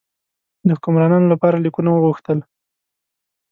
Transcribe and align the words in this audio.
د 0.65 0.67
حکمرانانو 0.77 1.31
لپاره 1.33 1.63
لیکونه 1.65 1.89
وغوښتل. 1.91 2.39